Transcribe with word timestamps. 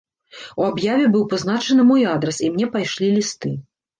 У 0.61 0.63
аб'яве 0.69 1.09
быў 1.15 1.25
пазначаны 1.33 1.85
мой 1.91 2.01
адрас, 2.13 2.37
і 2.47 2.51
мне 2.53 2.69
пайшлі 2.77 3.13
лісты. 3.21 3.55